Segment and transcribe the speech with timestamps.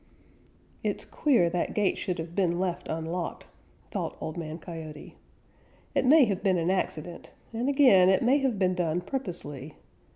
[0.83, 3.45] "It's queer that gate should have been left unlocked,"
[3.91, 5.15] thought Old Man Coyote.
[5.93, 9.75] "It may have been an accident, and again it may have been done purposely.